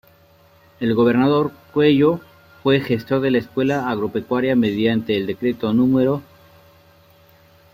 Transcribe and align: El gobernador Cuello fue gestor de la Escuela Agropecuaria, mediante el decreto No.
El 0.79 0.95
gobernador 0.95 1.51
Cuello 1.73 2.21
fue 2.63 2.79
gestor 2.79 3.21
de 3.21 3.29
la 3.29 3.37
Escuela 3.37 3.87
Agropecuaria, 3.87 4.55
mediante 4.55 5.15
el 5.15 5.27
decreto 5.27 5.75
No. 5.75 6.23